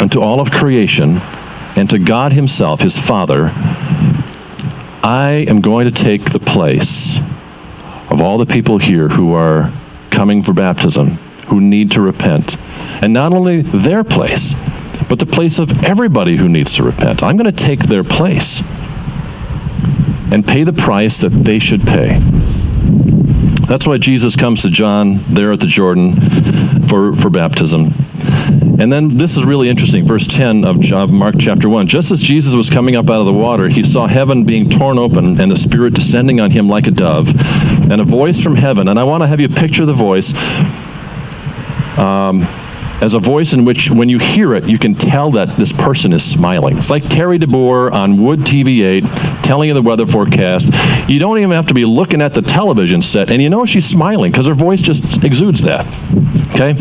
[0.00, 1.18] and to all of creation,
[1.76, 3.52] and to God Himself, His Father,
[5.02, 7.20] I am going to take the place
[8.14, 9.72] of all the people here who are
[10.10, 11.08] coming for baptism,
[11.48, 12.56] who need to repent.
[13.02, 14.54] And not only their place,
[15.08, 17.24] but the place of everybody who needs to repent.
[17.24, 18.62] I'm going to take their place
[20.30, 22.20] and pay the price that they should pay.
[23.66, 26.14] That's why Jesus comes to John there at the Jordan
[26.86, 27.86] for, for baptism.
[28.80, 30.06] And then this is really interesting.
[30.06, 31.86] Verse 10 of Mark chapter 1.
[31.86, 34.98] Just as Jesus was coming up out of the water, he saw heaven being torn
[34.98, 37.32] open and the Spirit descending on him like a dove,
[37.90, 38.88] and a voice from heaven.
[38.88, 40.34] And I want to have you picture the voice
[41.98, 42.42] um,
[43.00, 46.12] as a voice in which, when you hear it, you can tell that this person
[46.12, 46.76] is smiling.
[46.76, 49.04] It's like Terri DeBoer on Wood TV 8
[49.42, 50.70] telling you the weather forecast.
[51.08, 53.86] You don't even have to be looking at the television set, and you know she's
[53.86, 55.86] smiling because her voice just exudes that.
[56.54, 56.74] Okay?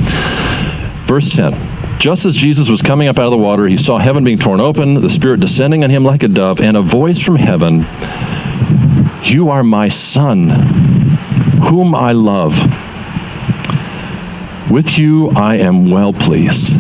[1.06, 2.00] Verse 10.
[2.00, 4.60] Just as Jesus was coming up out of the water, he saw heaven being torn
[4.60, 7.86] open, the Spirit descending on him like a dove, and a voice from heaven
[9.24, 10.50] You are my Son,
[11.70, 12.62] whom I love.
[14.72, 16.76] With you I am well pleased.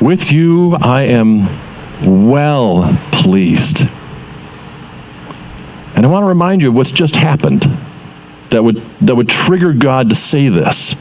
[0.00, 1.48] With you I am
[2.30, 3.80] well pleased.
[5.96, 7.66] And I want to remind you of what's just happened
[8.50, 10.94] that would, that would trigger God to say this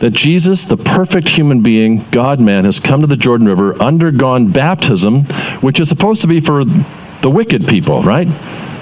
[0.00, 4.50] that Jesus, the perfect human being, God man, has come to the Jordan River, undergone
[4.50, 5.24] baptism,
[5.60, 8.28] which is supposed to be for the wicked people, right?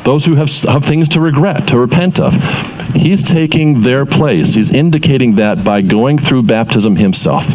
[0.05, 2.35] Those who have, have things to regret, to repent of.
[2.95, 4.55] He's taking their place.
[4.55, 7.47] He's indicating that by going through baptism himself.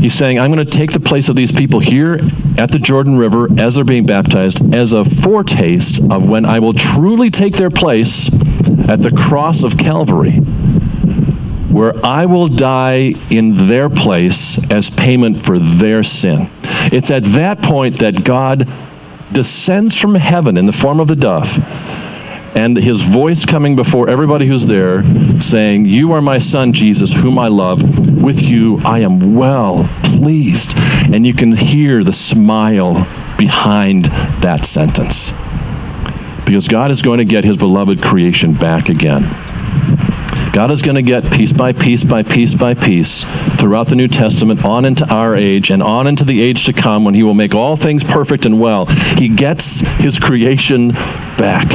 [0.00, 2.14] He's saying, I'm going to take the place of these people here
[2.58, 6.74] at the Jordan River as they're being baptized as a foretaste of when I will
[6.74, 8.28] truly take their place
[8.88, 10.40] at the cross of Calvary
[11.74, 16.48] where I will die in their place as payment for their sin.
[16.92, 18.68] It's at that point that God
[19.32, 21.58] descends from heaven in the form of the dove
[22.54, 25.02] and his voice coming before everybody who's there
[25.40, 28.22] saying, You are my son, Jesus, whom I love.
[28.22, 30.74] With you I am well pleased.
[31.12, 32.94] And you can hear the smile
[33.36, 34.04] behind
[34.40, 35.32] that sentence.
[36.46, 39.24] Because God is going to get his beloved creation back again.
[40.54, 43.24] God is going to get piece by piece by piece by piece
[43.58, 47.04] throughout the New Testament on into our age and on into the age to come
[47.04, 48.86] when he will make all things perfect and well.
[48.86, 50.90] He gets his creation
[51.36, 51.72] back.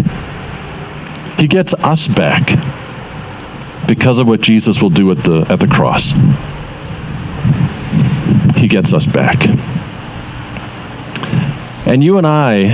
[1.37, 2.57] He gets us back
[3.85, 6.11] because of what Jesus will do at the, at the cross.
[8.57, 9.45] He gets us back.
[11.85, 12.69] And you and I,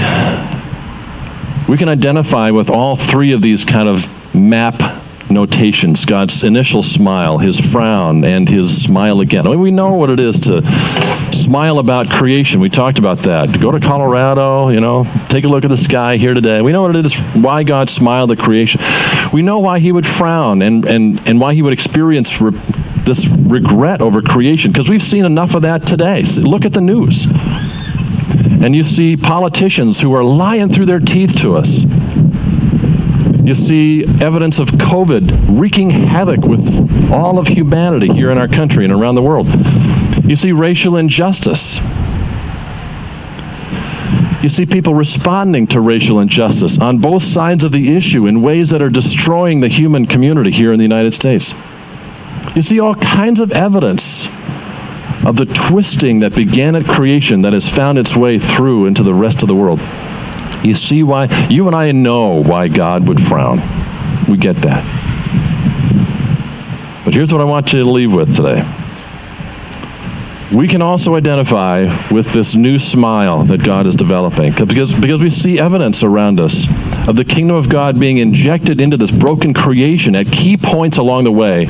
[1.68, 7.38] we can identify with all three of these kind of map notations God's initial smile,
[7.38, 9.48] his frown, and his smile again.
[9.48, 10.62] I mean, we know what it is to
[11.34, 12.60] smile about creation.
[12.60, 13.60] We talked about that.
[13.60, 16.62] Go to Colorado, you know, take a look at the sky here today.
[16.62, 18.82] We know what it is, why God smiled at creation.
[19.34, 22.52] We know why he would frown and, and, and why he would experience re-
[23.04, 26.24] this regret over creation, because we've seen enough of that today.
[26.42, 27.28] Look at the news.
[28.64, 31.86] And you see politicians who are lying through their teeth to us.
[33.46, 38.84] You see evidence of COVID wreaking havoc with all of humanity here in our country
[38.86, 39.48] and around the world.
[40.26, 41.80] You see racial injustice.
[44.42, 48.72] You see people responding to racial injustice on both sides of the issue in ways
[48.72, 51.54] that are destroying the human community here in the United States.
[52.56, 54.28] You see all kinds of evidence
[55.24, 59.14] of the twisting that began at creation that has found its way through into the
[59.14, 59.80] rest of the world.
[60.66, 61.26] You see why?
[61.48, 63.58] You and I know why God would frown.
[64.28, 64.82] We get that.
[67.06, 68.64] But here's what I want you to leave with today
[70.54, 75.30] we can also identify with this new smile that God is developing because, because we
[75.30, 76.68] see evidence around us
[77.10, 81.24] of the kingdom of God being injected into this broken creation at key points along
[81.24, 81.66] the way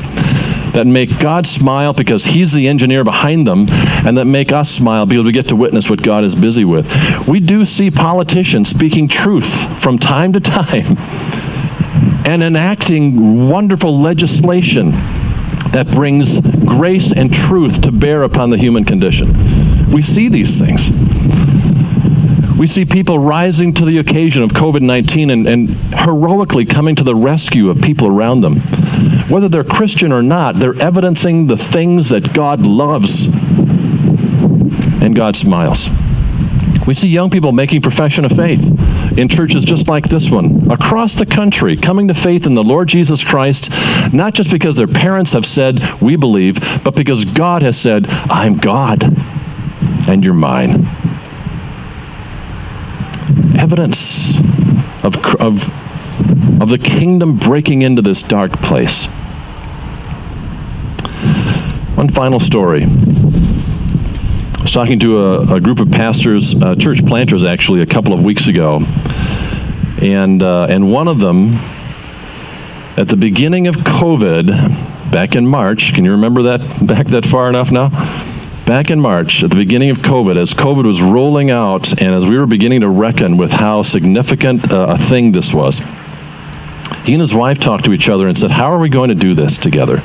[0.76, 3.66] that make God smile because He's the engineer behind them,
[4.06, 6.86] and that make us smile because we get to witness what God is busy with.
[7.26, 10.98] We do see politicians speaking truth from time to time
[12.26, 14.90] and enacting wonderful legislation
[15.72, 19.90] that brings grace and truth to bear upon the human condition.
[19.90, 20.90] We see these things.
[22.58, 27.04] We see people rising to the occasion of COVID 19 and, and, heroically coming to
[27.04, 28.60] the rescue of people around them.
[29.28, 33.26] Whether they're Christian or not, they're evidencing the things that God loves,
[35.02, 35.90] and God smiles.
[36.86, 38.70] We see young people making profession of faith
[39.18, 42.88] in churches just like this one across the country, coming to faith in the Lord
[42.88, 43.70] Jesus Christ,
[44.14, 48.56] not just because their parents have said, We believe, but because God has said, I'm
[48.56, 49.02] God
[50.08, 50.86] and you're mine.
[53.66, 54.38] Evidence
[55.02, 55.68] of, of,
[56.62, 59.06] of the kingdom breaking into this dark place.
[61.96, 67.42] One final story I was talking to a, a group of pastors, uh, church planters
[67.42, 68.82] actually, a couple of weeks ago,
[70.00, 71.50] and uh, and one of them,
[72.96, 77.48] at the beginning of COVID, back in March, can you remember that back that far
[77.48, 77.88] enough now?
[78.66, 82.26] Back in March, at the beginning of COVID, as COVID was rolling out, and as
[82.26, 85.80] we were beginning to reckon with how significant uh, a thing this was,
[87.04, 89.14] he and his wife talked to each other and said, "How are we going to
[89.14, 90.02] do this together?"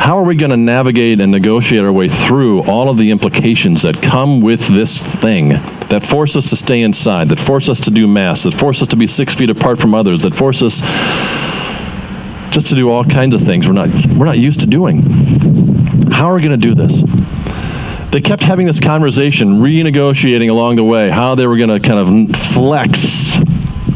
[0.00, 3.82] how are we going to navigate and negotiate our way through all of the implications
[3.82, 5.50] that come with this thing
[5.90, 8.88] that force us to stay inside, that force us to do mass, that force us
[8.88, 10.80] to be six feet apart from others, that force us
[12.50, 15.59] just to do all kinds of things we're not, we're not used to doing?
[16.20, 17.02] How are we going to do this?
[18.10, 21.98] They kept having this conversation, renegotiating along the way how they were going to kind
[21.98, 23.40] of flex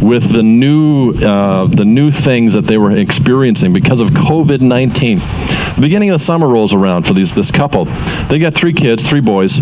[0.01, 5.19] with the new uh, the new things that they were experiencing because of COVID nineteen.
[5.19, 7.85] The beginning of the summer rolls around for these this couple.
[8.31, 9.59] They got three kids, three boys,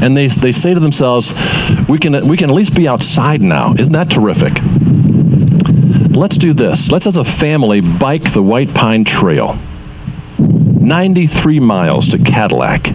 [0.00, 1.34] and they they say to themselves,
[1.88, 3.74] "We can we can at least be outside now.
[3.76, 4.52] Isn't that terrific?"
[6.14, 6.92] Let's do this.
[6.92, 9.58] Let's, as a family, bike the White Pine Trail.
[10.80, 12.88] 93 miles to Cadillac.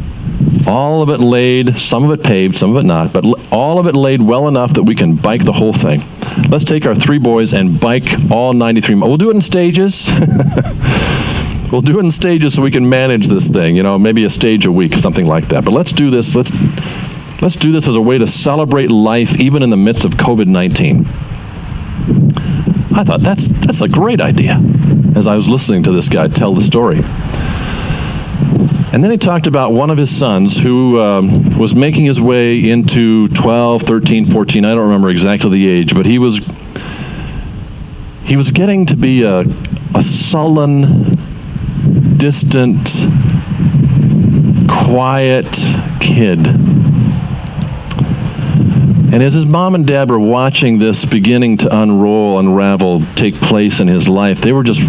[0.68, 3.88] All of it laid, some of it paved, some of it not, but all of
[3.88, 6.04] it laid well enough that we can bike the whole thing.
[6.50, 9.08] Let's take our three boys and bike all 93 miles.
[9.10, 10.10] We'll do it in stages.
[11.72, 14.30] we'll do it in stages so we can manage this thing, you know, maybe a
[14.30, 15.66] stage a week, something like that.
[15.66, 16.36] But let's do this.
[16.36, 16.52] Let's
[17.42, 21.08] let's do this as a way to celebrate life even in the midst of COVID-19.
[22.98, 24.62] I thought that's that's a great idea
[25.16, 27.00] as I was listening to this guy tell the story.
[28.94, 32.70] And then he talked about one of his sons who um, was making his way
[32.70, 34.66] into 12, 13, 14.
[34.66, 36.48] I don't remember exactly the age, but he was
[38.24, 39.46] he was getting to be a,
[39.96, 41.04] a sullen,
[42.18, 43.06] distant,
[44.68, 45.52] quiet
[46.02, 46.46] kid.
[49.14, 53.80] And as his mom and dad were watching this beginning to unroll, unravel, take place
[53.80, 54.82] in his life, they were just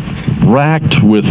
[0.45, 1.27] racked with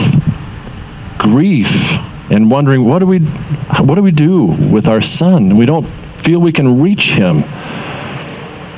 [1.18, 1.98] grief
[2.32, 5.58] and wondering what do we what do we do with our son?
[5.58, 7.44] We don't feel we can reach him.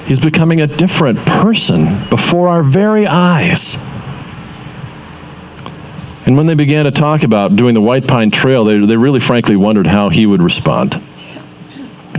[0.06, 3.78] He's becoming a different person before our very eyes.
[6.26, 9.20] And when they began to talk about doing the White Pine Trail, they, they really
[9.20, 11.02] frankly wondered how he would respond.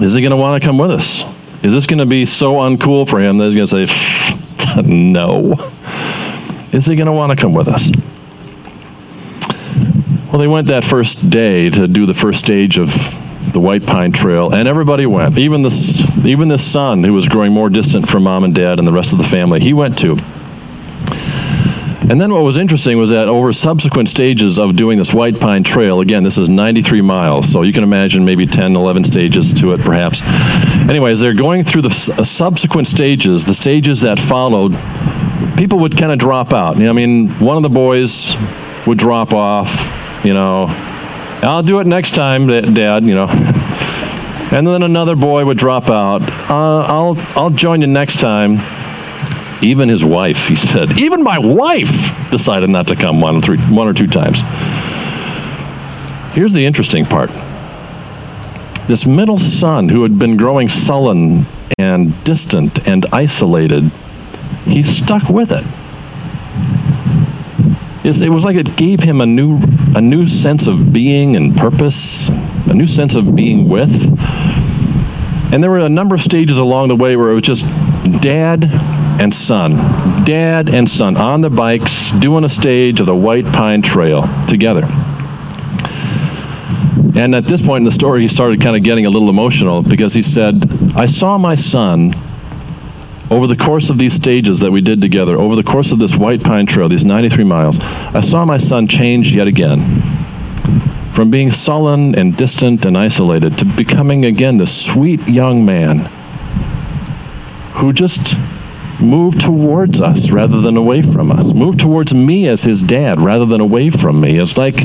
[0.01, 1.23] Is he going to want to come with us?
[1.63, 5.53] Is this going to be so uncool for him that he's going to say, no?
[6.73, 7.91] Is he going to want to come with us?
[10.31, 12.89] Well, they went that first day to do the first stage of
[13.53, 15.37] the White Pine Trail, and everybody went.
[15.37, 18.87] Even this, even this son, who was growing more distant from mom and dad and
[18.87, 20.17] the rest of the family, he went too.
[22.09, 25.65] And then what was interesting was that over subsequent stages of doing this White Pine
[25.65, 29.73] Trail, again, this is 93 miles, so you can imagine maybe 10, 11 stages to
[29.73, 30.23] it perhaps.
[30.89, 34.79] Anyways, they're going through the uh, subsequent stages, the stages that followed,
[35.57, 36.81] people would kind of drop out.
[36.81, 38.37] I mean, one of the boys
[38.87, 40.67] would drop off, you know,
[41.43, 43.29] I'll do it next time, Dad, you know.
[44.53, 46.23] And then another boy would drop out.
[46.51, 48.59] Uh, I'll, I'll join you next time.
[49.63, 53.59] Even his wife, he said, even my wife decided not to come one or, three,
[53.59, 54.41] one or two times.
[56.35, 57.31] Here's the interesting part
[58.89, 61.47] this middle son, who had been growing sullen
[61.79, 63.85] and distant and isolated,
[64.65, 65.65] he stuck with it
[68.05, 69.61] it was like it gave him a new,
[69.95, 74.09] a new sense of being and purpose, a new sense of being with.
[75.53, 77.65] And there were a number of stages along the way where it was just
[78.21, 78.65] dad
[79.21, 83.83] and son, dad and son on the bikes doing a stage of the White Pine
[83.83, 84.83] Trail together.
[87.17, 89.83] And at this point in the story, he started kind of getting a little emotional
[89.83, 90.65] because he said,
[90.95, 92.15] I saw my son
[93.31, 96.17] over the course of these stages that we did together, over the course of this
[96.17, 100.03] White Pine Trail, these 93 miles, I saw my son change yet again.
[101.13, 106.09] From being sullen and distant and isolated to becoming again the sweet young man
[107.75, 108.37] who just
[109.01, 113.47] moved towards us rather than away from us, moved towards me as his dad rather
[113.47, 114.39] than away from me.
[114.39, 114.81] It's like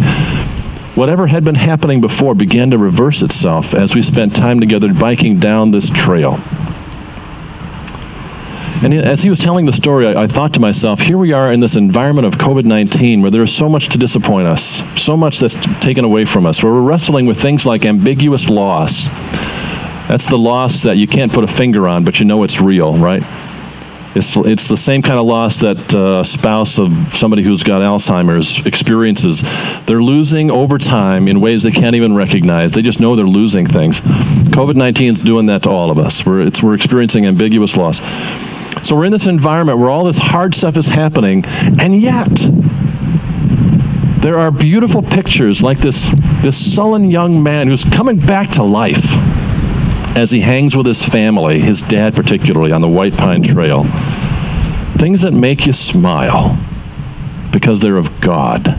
[0.96, 5.40] whatever had been happening before began to reverse itself as we spent time together biking
[5.40, 6.40] down this trail.
[8.86, 11.52] And as he was telling the story, I, I, thought to myself, here we are
[11.52, 15.18] in this environment of COVID 19 where there is so much to disappoint us, so
[15.18, 19.08] much that's taken away from us, where we're wrestling with things like ambiguous loss.
[20.08, 22.96] That's the loss that you can't put a finger on, but you know it's real,
[22.96, 23.24] right?
[24.14, 27.82] It's, it's the same kind of loss that uh, a spouse of somebody who's got
[27.82, 29.44] Alzheimer's experiences.
[29.88, 32.74] They're losing over time in ways they can't even recognize.
[32.74, 34.02] They just know they're losing things.
[34.02, 36.24] COVID 19 is doing that to all of us.
[36.24, 38.00] We're, we're experiencing ambiguous loss.
[38.84, 41.44] So we're in this environment where all this hard stuff is happening,
[41.80, 42.30] and yet
[44.22, 46.10] there are beautiful pictures like this,
[46.42, 49.16] this sullen young man who's coming back to life
[50.16, 53.84] as he hangs with his family, his dad particularly, on the White Pine Trail.
[54.98, 56.58] Things that make you smile
[57.52, 58.76] because they're of God.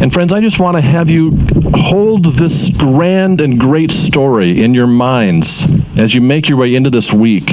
[0.00, 1.32] And friends, I just want to have you
[1.74, 5.66] hold this grand and great story in your minds
[5.98, 7.50] as you make your way into this week.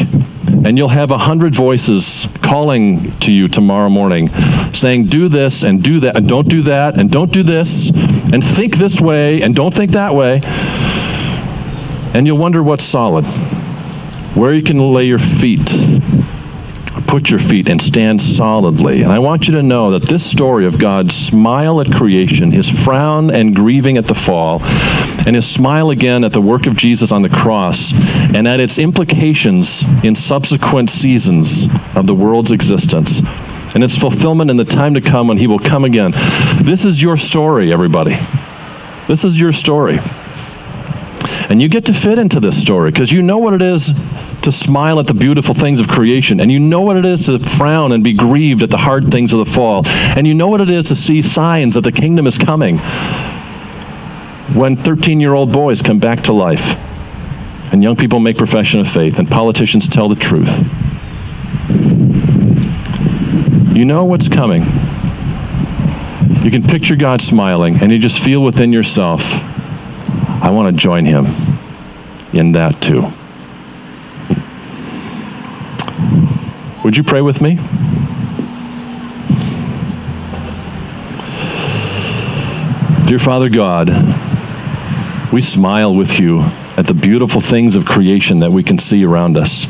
[0.64, 4.30] And you'll have a hundred voices calling to you tomorrow morning
[4.74, 7.90] saying, Do this and do that, and don't do that, and don't do this,
[8.32, 10.42] and think this way, and don't think that way.
[12.14, 13.26] And you'll wonder what's solid,
[14.36, 15.68] where you can lay your feet
[17.08, 19.02] put your feet and stand solidly.
[19.02, 22.70] And I want you to know that this story of God's smile at creation, his
[22.70, 24.60] frown and grieving at the fall,
[25.26, 27.94] and his smile again at the work of Jesus on the cross,
[28.34, 33.22] and at its implications in subsequent seasons of the world's existence,
[33.74, 36.12] and its fulfillment in the time to come when he will come again.
[36.62, 38.18] This is your story, everybody.
[39.08, 40.00] This is your story.
[41.50, 43.94] And you get to fit into this story because you know what it is
[44.46, 47.38] to smile at the beautiful things of creation, and you know what it is to
[47.40, 50.62] frown and be grieved at the hard things of the fall, and you know what
[50.62, 52.80] it is to see signs that the kingdom is coming
[54.54, 56.82] when 13 year old boys come back to life,
[57.74, 60.60] and young people make profession of faith, and politicians tell the truth.
[63.76, 64.64] You know what's coming.
[66.44, 69.22] You can picture God smiling, and you just feel within yourself,
[70.44, 71.26] I want to join him
[72.32, 73.12] in that too.
[76.86, 77.56] Would you pray with me?
[83.08, 83.90] Dear Father God,
[85.34, 86.42] we smile with you
[86.78, 89.66] at the beautiful things of creation that we can see around us.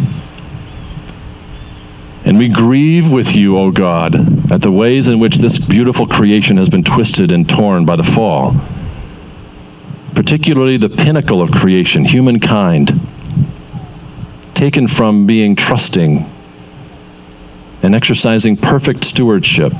[2.25, 6.57] And we grieve with you, O God, at the ways in which this beautiful creation
[6.57, 8.55] has been twisted and torn by the fall,
[10.13, 12.91] particularly the pinnacle of creation, humankind,
[14.53, 16.29] taken from being trusting
[17.83, 19.73] and exercising perfect stewardship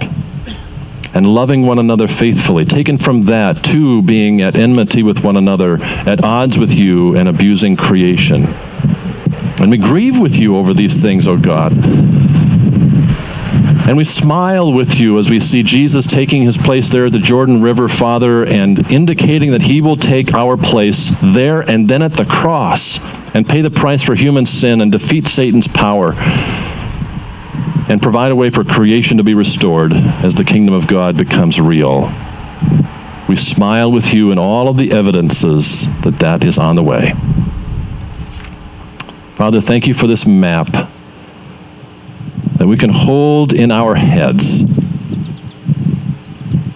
[1.15, 5.77] and loving one another faithfully, taken from that to being at enmity with one another,
[5.81, 8.43] at odds with you, and abusing creation.
[9.57, 11.71] And we grieve with you over these things, O oh God.
[13.87, 17.19] And we smile with you as we see Jesus taking his place there at the
[17.19, 22.13] Jordan River, Father, and indicating that he will take our place there and then at
[22.13, 22.99] the cross
[23.33, 26.13] and pay the price for human sin and defeat Satan's power
[27.88, 31.59] and provide a way for creation to be restored as the kingdom of God becomes
[31.59, 32.11] real.
[33.27, 37.11] We smile with you in all of the evidences that that is on the way.
[39.36, 40.67] Father, thank you for this map
[42.57, 44.63] that we can hold in our heads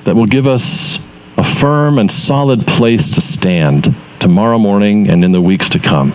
[0.03, 0.99] that will give us
[1.37, 6.11] a firm and solid place to stand tomorrow morning and in the weeks to come.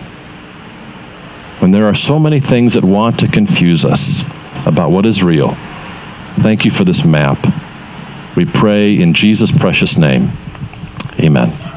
[1.59, 4.23] When there are so many things that want to confuse us
[4.65, 5.55] about what is real,
[6.39, 7.37] thank you for this map.
[8.35, 10.31] We pray in Jesus' precious name.
[11.19, 11.74] Amen.